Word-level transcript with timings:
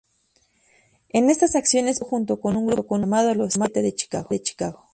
En 1.09 1.29
estas 1.29 1.55
acciones 1.55 1.99
participó 1.99 2.09
junto 2.09 2.39
con 2.41 2.55
un 2.55 2.65
grupo 2.65 2.97
llamado 2.97 3.35
los 3.35 3.53
Siete 3.53 3.83
de 3.83 3.93
Chicago. 3.93 4.49